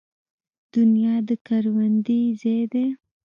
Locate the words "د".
1.27-1.29